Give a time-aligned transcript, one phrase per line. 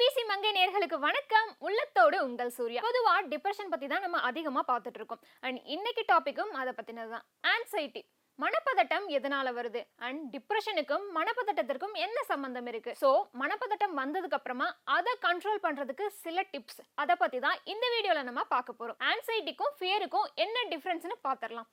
[0.00, 1.48] IBC மங்கை நேர்களுக்கு வணக்கம்.
[1.66, 2.80] உள்ளத்தோடு உங்கள் சூர்யா.
[2.86, 8.02] பொதுவா டிப்ரெஷன் பத்தி தான் நம்ம அதிகமா பார்த்துட்டு இருக்கோம் அண்ட் இன்னைக்கு டாபிக்கும் அதை பத்தினது தான் ஆன்சைட்டி
[8.38, 9.80] மனப்பதட்டம் எதனால வருது?
[10.06, 12.92] அண்ட் டிப்ரெஷனுக்கும் மனப்பதட்டத்திற்கும் என்ன சம்பந்தம் இருக்கு?
[13.02, 13.08] ஸோ
[13.40, 18.78] மனப்பதட்டம் வந்ததுக்கு அப்புறமா அதை கண்ட்ரோல் பண்றதுக்கு சில டிப்ஸ் அதை பத்தி தான் இந்த வீடியோல நம்ம பார்க்க
[18.80, 18.98] போறோம்.
[19.10, 21.68] ஆன்சைட்டிக்கும் ஃபியருக்கும் என்ன டிஃபரன்ஸ்னு பார்த்துடலாம்.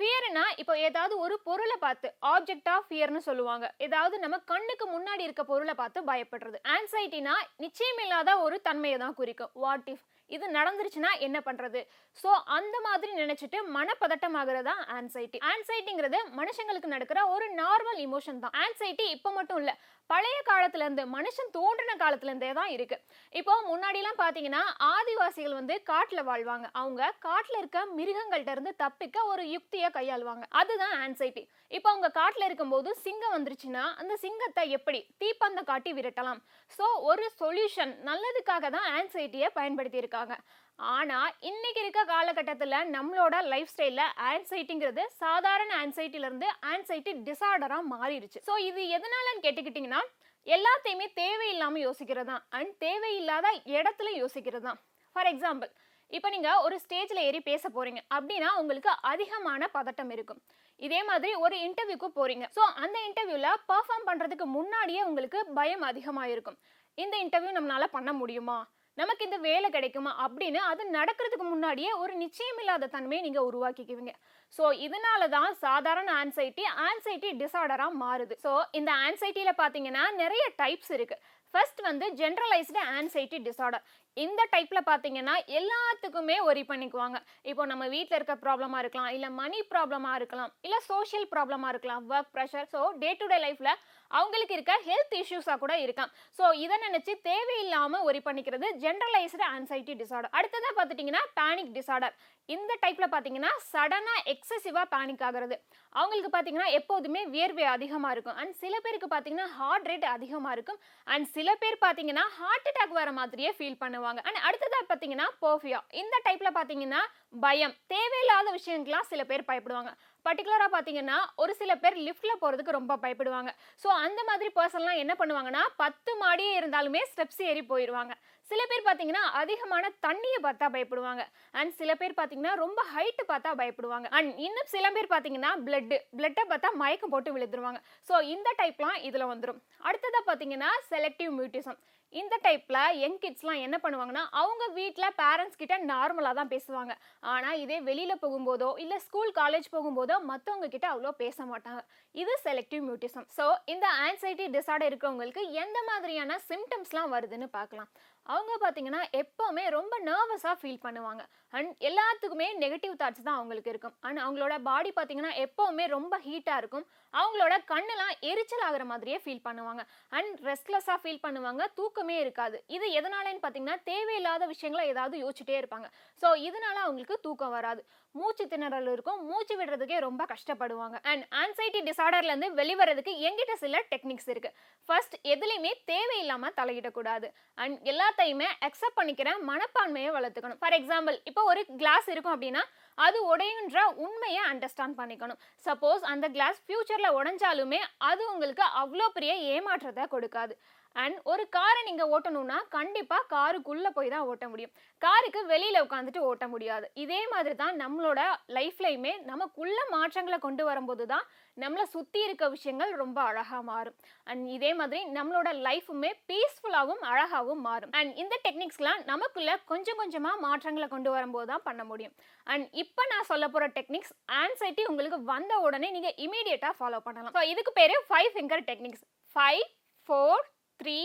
[0.00, 3.66] ஃபியர்னா இப்போ ஏதாவது ஒரு பொருளை பார்த்து ஆப்ஜெக்ட் ஆஃப் ஃபியர்னு சொல்லுவாங்க.
[3.86, 6.58] ஏதாவது நம்ம கண்ணுக்கு முன்னாடி இருக்க பொருளை பார்த்து பயப்படுறது.
[6.74, 9.52] ஆன்சைட்டினா நிச்சயமில்லாத ஒரு தன்மையை தான் குறிக்கும்.
[9.64, 11.80] வாட் இஃப் இது நடந்துருச்சுன்னா என்ன பண்ணுறது
[12.22, 18.54] ஸோ அந்த மாதிரி நினச்சிட்டு மனப்பதட்டம் ஆகுறதா ஆன்சைட்டி ஆன்சைட்டிங்கிறது மனுஷங்களுக்கு நடக்கிற ஒரு நார்மல் இமோஷன் தான்.
[18.64, 19.74] ஆன்சைட்டி இப்போ மட்டும் இல்லை
[20.10, 23.02] பழைய காலத்துலேருந்து மனுஷன் தோன்றின காலத்துலேருந்தே தான் இருக்குது
[23.40, 24.62] இப்போ முன்னாடிலாம் பார்த்தீங்கன்னா
[24.94, 26.66] ஆதிவாசிகள் வந்து காட்டில் வாழ்வாங்க.
[26.80, 30.44] அவங்க காட்டில் இருக்க மிருகங்கள்ட்ட இருந்து தப்பிக்க ஒரு யுக்தியை கையாளுவாங்க.
[30.60, 31.44] அதுதான் ஆன்சைட்டி
[31.76, 36.40] இப்போ அவங்க காட்டில் இருக்கும்போது சிங்கம் வந்துருச்சுன்னா அந்த சிங்கத்தை எப்படி தீப்பந்தம் காட்டி விரட்டலாம்?
[36.78, 40.18] ஸோ ஒரு சொல்யூஷன் நல்லதுக்காக தான் ஆன்சைட்டியை பயன்படுத்தியிருக்காங்க.
[40.20, 40.46] இருக்காங்க
[40.78, 48.40] ஆனால் இன்னைக்கு இருக்க காலகட்டத்தில் நம்மளோட லைஃப் ஸ்டைலில் ஆன்சைட்டிங்கிறது சாதாரண ஆன்சைட்டிலேருந்து ஆன்சைட்டி டிசார்டராக மாறிடுச்சு.
[48.48, 50.00] ஸோ இது எதனாலன்னு கேட்டுக்கிட்டிங்கன்னா
[50.46, 53.46] எல்லாத்தையுமே தேவையில்லாமல் யோசிக்கிறது தான் அண்ட் தேவையில்லாத
[53.76, 54.80] இடத்துல யோசிக்கிறது தான்
[55.16, 55.70] ஃபார் எக்ஸாம்பிள்
[56.16, 60.40] இப்போ நீங்கள் ஒரு ஸ்டேஜில் ஏறி பேச போகிறீங்க அப்படின்னா உங்களுக்கு அதிகமான பதட்டம் இருக்கும்.
[60.80, 66.58] இதே மாதிரி ஒரு இன்டர்வியூக்கு போகிறீங்க ஸோ அந்த இன்டர்வியூவில் பர்ஃபார்ம் பண்ணுறதுக்கு முன்னாடியே உங்களுக்கு பயம் அதிகமாக இருக்கும்.
[66.98, 68.58] இந்த இன்டர்வியூ நம்மளால பண்ண முடியுமா?
[69.00, 74.14] நமக்கு இந்த வேலை கிடைக்குமா அப்படின்னு அது நடக்கிறதுக்கு முன்னாடியே ஒரு நிச்சயமில்லாத தன்மையை நீங்கள் உருவாக்கிக்குவீங்க.
[74.56, 78.34] ஸோ இதனால தான் சாதாரண ஆன்சைட்டி ஆன்சைட்டி டிசார்டராக மாறுது.
[78.44, 81.22] ஸோ இந்த ஆன்சைட்டியில் பார்த்தீங்கன்னா நிறைய டைப்ஸ் இருக்குது
[81.54, 83.84] ஃபர்ஸ்ட் வந்து ஜென்ரலைஸ்டு ஆன்சைட்டி டிசார்டர்
[84.16, 87.18] இந்த டைப்பில் பார்த்தீங்கன்னா எல்லாத்துக்குமே ஒரி பண்ணிக்குவாங்க.
[87.50, 92.32] இப்போ நம்ம வீட்டில் இருக்க ப்ராப்ளமாக இருக்கலாம் இல்லை மணி ப்ராப்ளமாக இருக்கலாம் இல்லை சோஷியல் ப்ராப்ளமாக இருக்கலாம் work
[92.36, 93.72] pressure so day to day லைஃப்பில்
[94.10, 100.34] அவங்களுக்கு இருக்க ஹெல்த் இஷ்யூஸாக கூட இருக்கலாம் ஸோ இதை நினச்சி தேவையில்லாமல் ஒரி பண்ணிக்கிறது ஜென்ரலைஸ்டு ஆன்சைட்டி டிசார்டர்
[100.38, 102.16] அடுத்ததாக பார்த்துட்டிங்கன்னா பேனிக் டிசார்டர்
[102.48, 105.56] இந்த டைப்பில் பார்த்தீங்கன்னா சடனாக எக்ஸசிவாக பேனிக் ஆகிறது.
[106.00, 108.38] அவங்களுக்கு பார்த்தீங்கன்னா எப்போதுமே வியர்வை அதிகமாக இருக்கும்.
[108.40, 110.80] அண்ட் சில பேருக்கு பார்த்தீங்கன்னா ஹார்ட் ரேட் அதிகமாக இருக்கும்.
[111.12, 114.20] அண்ட் சில பேர் பார்த்தீங்கன்னா ஹார்ட் அட்டாக் வர மாதிரியே ஃபீல் பண்ணுவாங்க.
[114.28, 117.00] அண்ட் அடுத்ததாக பார்த்தீங்கன்னா போஃபியா இந்த டைப்பில் பார்த்தீங்கன்னா
[117.32, 117.74] பயம்.
[117.86, 119.90] தேவையில்லாத விஷயங்கள்லாம் சில பேர் பயப்படுவாங்க.
[120.26, 123.50] பர்டிகுலராக பார்த்தீங்கன்னா ஒரு சில பேர் லிஃப்ட்டில் போகிறதுக்கு ரொம்ப பயப்படுவாங்க.
[123.82, 128.14] ஸோ அந்த மாதிரி பர்சன்லாம் என்ன பண்ணுவாங்கன்னா பத்து மாடியே இருந்தாலுமே ஸ்டெப்ஸ் ஏறி போயிடுவாங்க
[128.50, 131.22] சில பேர் பார்த்தீங்கன்னா அதிகமான தண்ணியை பார்த்தா பயப்படுவாங்க.
[131.58, 134.08] அண்ட் சில பேர் பார்த்தீங்கன்னா ரொம்ப ஹைட்டு பார்த்தா பயப்படுவாங்க.
[134.18, 137.80] அண்ட் இன்னும் சில பேர் பார்த்தீங்கன்னா பிளட்டு பிளட்டை பார்த்தா மயக்கம் போட்டு விழுந்துருவாங்க.
[138.08, 141.78] ஸோ இந்த டைப்லாம் இதில் வந்துடும் அடுத்ததாக பார்த்தீங்கன்னா செலக்டிவ் மியூட்டிசம்
[142.18, 146.92] இந்த டைப்பில் யங் கிட்ஸ்லாம் என்ன பண்ணுவாங்கன்னா அவங்க வீட்டில் பேரண்ட்ஸ் கிட்ட நார்மலாக தான் பேசுவாங்க.
[147.32, 151.82] ஆனால் இதே வெளியில் போகும்போதோ இல்லை ஸ்கூல் காலேஜ் போகும்போதோ மற்றவங்க கிட்ட அவ்வளோ பேச மாட்டாங்க.
[152.22, 157.90] இது செலக்டிவ் மியூட்டிசம் ஸோ இந்த ஆன்சைட்டி டிசார்டர் இருக்கிறவங்களுக்கு எந்த மாதிரியான சிம்டம்ஸ்லாம் வருதுன்னு பார்க்கலாம்.
[158.26, 161.22] அவங்க பார்த்தீங்கன்னா எப்போவுமே ரொம்ப நர்வஸாக ஃபீல் பண்ணுவாங்க.
[161.58, 163.94] அண்ட் எல்லாத்துக்குமே நெகட்டிவ் தாட்ஸ் தான் அவங்களுக்கு இருக்கும்.
[164.06, 166.84] அண்ட் அவங்களோட பாடி பார்த்தீங்கன்னா எப்போவுமே ரொம்ப ஹீட்டாக இருக்கும்.
[167.14, 169.84] அவங்களோட கண்ணெல்லாம் எரிச்சல் ஆகிற மாதிரியே ஃபீல் பண்ணுவாங்க.
[170.18, 171.62] அண்ட் ரெஸ்ட்லெஸ்ஸாக ஃபீல் பண்ணுவாங்க.
[171.78, 172.58] தூக்கமே இருக்காது.
[172.76, 175.88] இது எதனாலன்னு பார்த்தீங்கன்னா தேவையில்லாத விஷயங்களை ஏதாவது யோசிச்சுட்டே இருப்பாங்க.
[176.22, 177.82] ஸோ இதனால அவங்களுக்கு தூக்கம் வராது.
[178.14, 179.20] மூச்சு திணறல் இருக்கும்.
[179.30, 180.96] மூச்சு விடுறதுக்கே ரொம்ப கஷ்டப்படுவாங்க.
[181.10, 184.56] அண்ட் ஆன்சைட்டி டிசார்டர்லேருந்து வெளிவரதுக்கு எங்கிட்ட சில டெக்னிக்ஸ் இருக்குது
[184.88, 187.28] ஃபர்ஸ்ட் எதுலேயுமே தேவையில்லாமல் தலையிடக்கூடாது.
[187.64, 190.58] அண்ட் எல்லா எல்லாத்தையுமே அக்செப்ட் பண்ணிக்கிற மனப்பான்மையை வளர்த்துக்கணும்.
[190.60, 192.62] ஃபார் எக்ஸாம்பிள் இப்போ ஒரு கிளாஸ் இருக்கும் அப்படின்னா
[193.06, 195.40] அது உடையுன்ற உண்மையை அண்டர்ஸ்டாண்ட் பண்ணிக்கணும்.
[195.66, 197.80] சப்போஸ் அந்த கிளாஸ் ஃப்யூச்சரில் உடஞ்சாலுமே
[198.10, 200.54] அது உங்களுக்கு அவ்வளோ பெரிய ஏமாற்றத்தை கொடுக்காது.
[201.02, 204.72] அண்ட் ஒரு காரை நீங்கள் ஓட்டணும்னா கண்டிப்பாக காருக்குள்ளே போய் தான் ஓட்ட முடியும்.
[205.04, 206.86] காருக்கு வெளியில் உட்காந்துட்டு ஓட்ட முடியாது.
[207.02, 208.20] இதே மாதிரி தான் நம்மளோட
[208.56, 211.26] லைஃப்லையுமே நமக்குள்ள மாற்றங்களை கொண்டு வரும்போது தான்
[211.62, 213.96] நம்மளை சுற்றி இருக்க விஷயங்கள் ரொம்ப அழகாக மாறும்.
[214.30, 217.92] அண்ட் இதே மாதிரி நம்மளோட லைஃபுமே பீஸ்ஃபுல்லாகவும் அழகாகவும் மாறும்.
[218.00, 222.14] அண்ட் இந்த டெக்னிக்ஸ்லாம் நமக்குள்ளே கொஞ்சம் கொஞ்சமாக மாற்றங்களை கொண்டு வரும்போது தான் பண்ண முடியும்.
[222.46, 227.34] அண்ட் இப்போ இப்போ நான் சொல்ல போகிற டெக்னிக்ஸ் ஆன்சைட்டி உங்களுக்கு வந்த உடனே நீங்கள் இமீடியட்டாக ஃபாலோ பண்ணலாம்.
[227.36, 229.04] ஸோ இதுக்கு பேர் five finger techniques
[229.36, 229.62] five
[230.08, 230.42] four
[230.80, 230.98] three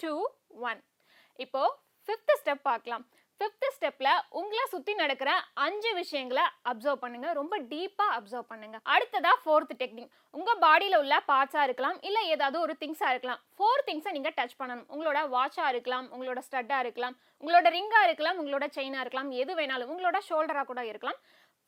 [0.00, 0.14] two
[0.70, 0.82] one
[1.38, 1.62] இப்போ
[2.08, 3.02] ஃபிஃப்த்து ஸ்டெப் பார்க்கலாம்.
[3.40, 5.30] ஃபிஃப்த்து ஸ்டெப்பில் உங்களை சுற்றி நடக்கிற
[5.66, 11.66] அஞ்சு விஷயங்களை அப்சர்வ் பண்ணுங்கள் ரொம்ப டீப்பாக அப்சர்வ் பண்ணுங்கள் அடுத்ததாக ஃபோர்த் டெக்னிக் உங்கள் பாடியில் உள்ள பார்ட்ஸாக
[11.68, 13.40] இருக்கலாம் இல்லை ஏதாவது ஒரு திங்ஸாக இருக்கலாம்.
[13.56, 14.86] ஃபோர் திங்ஸை நீங்கள் டச் பண்ணணும்.
[14.94, 20.20] உங்களோட வாட்சாக இருக்கலாம் உங்களோட ஸ்டட்டாக இருக்கலாம் உங்களோட ரிங்காக இருக்கலாம் உங்களோட செயினாக இருக்கலாம் எது வேணாலும் உங்களோட
[20.28, 21.18] ஷோல்டராக கூட இருக்கலாம்.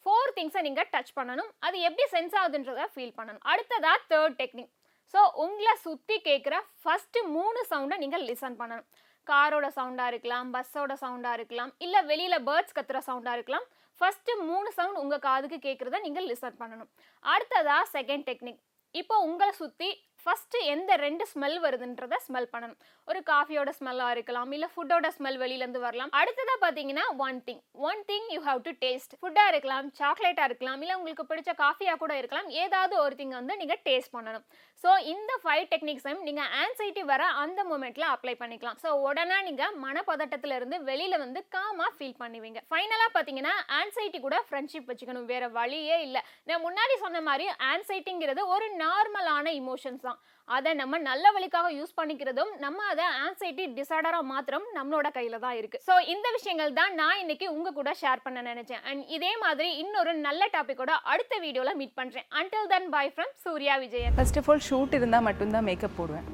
[0.05, 1.51] ஃபோர் திங்ஸை நீங்கள் டச் பண்ணணும்.
[1.67, 3.45] அது எப்படி சென்ஸ் ஆகுதுன்றத ஃபீல் பண்ணணும்.
[3.53, 4.73] அடுத்ததா தேர்ட் டெக்னிக்
[5.15, 8.87] ஸோ உங்களை சுற்றி கேட்குற ஃபஸ்ட்டு மூணு சவுண்டை நீங்கள் லிசன் பண்ணணும்.
[9.31, 13.67] காரோட சவுண்டாக இருக்கலாம் பஸ்ஸோட சவுண்டாக இருக்கலாம் இல்லை வெளியில் பேர்ட்ஸ் கத்துற சவுண்டாக இருக்கலாம்.
[14.01, 16.91] ஃபஸ்ட்டு மூணு சவுண்ட் உங்கள் காதுக்கு கேட்குறத நீங்கள் லிசன் பண்ணணும்.
[17.35, 18.61] அடுத்ததா செகண்ட் டெக்னிக்
[18.95, 19.91] இப்போ உங்களை சுற்றி
[20.25, 22.79] ஃபஸ்ட்டு எந்த ரெண்டு ஸ்மெல் வருதுன்றத ஸ்மெல் பண்ணணும்.
[23.09, 26.13] ஒரு காஃபியோட ஸ்மெல்லாக இருக்கலாம் இல்லை ஃபுட்டோட ஸ்மெல் வெளியிலேருந்து வரலாம்.
[26.21, 30.97] அடுத்ததாக பார்த்தீங்கன்னா one thing one thing you have to taste ஃபுட்டாக இருக்கலாம் சாக்லேட்டாக இருக்கலாம் இல்லை
[31.01, 32.51] உங்களுக்கு பிடிச்ச காஃபியாக கூட இருக்கலாம்.
[32.65, 34.45] ஏதாவது ஒரு திங் வந்து நீங்கள் டேஸ்ட் பண்ணணும்.
[34.85, 38.79] ஸோ இந்த ஃபைவ் டெக்னிக்ஸையும் நீங்கள் ஆன்சைட்டி வர அந்த மூமெண்ட்டில் அப்ளை பண்ணிக்கலாம்.
[38.85, 42.61] ஸோ உடனே நீங்கள் மனப்பதட்டத்திலிருந்து வெளியில் வந்து காமாக ஃபீல் பண்ணுவீங்க.
[42.71, 45.29] ஃபைனலாக பார்த்தீங்கன்னா ஆன்சைட்டி கூட ஃப்ரெண்ட்ஷிப் வச்சுக்கணும்.
[45.33, 46.23] வேறு வழியே இல்லை.
[46.51, 50.12] நான் முன்னாடி சொன்ன மாதிரி ஆன்சைட்டிங்கிறது ஒரு நார்மலான இமோஷன்ஸ் தான்.
[50.49, 55.79] அதை நம்ம நல்ல வழிக்காக யூஸ் பண்ணிக்கிறதும் நம்ம அதை ஆன்சைட்டி டிசார்டராக மாத்திரம் நம்மளோட கையில் தான் இருக்கு.
[55.89, 58.83] ஸோ இந்த விஷயங்கள் தான் நான் இன்னைக்கு உங்க கூட ஷேர் பண்ண நினைச்சேன்.
[58.91, 63.77] அண்ட் இதே மாதிரி இன்னொரு நல்ல டாபிக்கோட அடுத்த வீடியோவில் மீட் பண்ணுறேன் until then bye from Surya
[63.85, 66.27] Vijayan first of all shoot இருந்தால் மட்டும்தான் மேக்கப் போடுவேன்.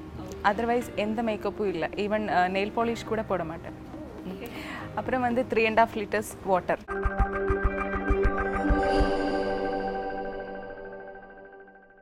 [0.50, 1.90] அதர்வைஸ் எந்த மேக்கப்பும் இல்லை.
[2.06, 2.26] ஈவன்
[2.56, 3.76] நெயில் பாலிஷ் கூட போட மாட்டேன்.
[5.00, 6.80] அப்புறம் வந்து three and half litres water